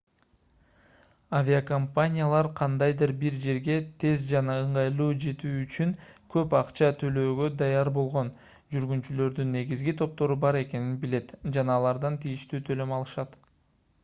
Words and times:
авиакомпаниялар 1.39 2.47
кандайдыр 2.59 3.11
бир 3.23 3.35
жерге 3.43 3.73
тез 4.03 4.23
жана 4.31 4.55
ыңгайлуу 4.61 5.09
жетүү 5.25 5.51
үчүн 5.65 5.93
көп 6.37 6.55
акча 6.61 6.89
төлөөгө 7.03 7.49
даяр 7.61 7.91
болгон 8.01 8.31
жүргүнчүлөрдүн 8.77 9.51
негизги 9.57 9.97
топтору 10.01 10.39
бар 10.47 10.57
экенин 10.63 10.95
билет 11.05 11.35
жана 11.59 11.77
алардан 11.83 12.17
тийиштүү 12.25 12.63
төлөм 12.71 12.95
алышат 12.99 13.37